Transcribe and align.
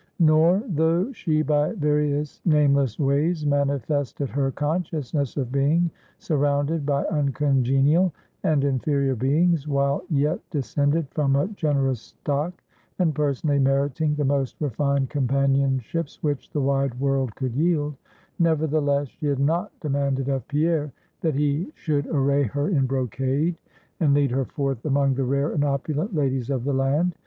Nor, 0.17 0.63
though 0.67 1.11
she 1.11 1.43
by 1.43 1.73
various 1.73 2.41
nameless 2.43 2.97
ways, 2.97 3.45
manifested 3.45 4.31
her 4.31 4.49
consciousness 4.49 5.37
of 5.37 5.51
being 5.51 5.91
surrounded 6.17 6.87
by 6.87 7.05
uncongenial 7.11 8.11
and 8.41 8.63
inferior 8.63 9.13
beings, 9.15 9.67
while 9.67 10.01
yet 10.09 10.39
descended 10.49 11.07
from 11.11 11.35
a 11.35 11.49
generous 11.49 12.01
stock, 12.01 12.63
and 12.97 13.13
personally 13.13 13.59
meriting 13.59 14.15
the 14.15 14.25
most 14.25 14.55
refined 14.59 15.11
companionships 15.11 16.17
which 16.23 16.49
the 16.49 16.61
wide 16.61 16.99
world 16.99 17.35
could 17.35 17.53
yield; 17.53 17.95
nevertheless, 18.39 19.07
she 19.07 19.27
had 19.27 19.37
not 19.37 19.71
demanded 19.81 20.29
of 20.29 20.47
Pierre 20.47 20.91
that 21.19 21.35
he 21.35 21.71
should 21.75 22.07
array 22.07 22.41
her 22.41 22.69
in 22.69 22.87
brocade, 22.87 23.55
and 23.99 24.15
lead 24.15 24.31
her 24.31 24.45
forth 24.45 24.83
among 24.83 25.13
the 25.13 25.23
rare 25.25 25.51
and 25.51 25.63
opulent 25.63 26.15
ladies 26.15 26.49
of 26.49 26.63
the 26.63 26.73
land. 26.73 27.13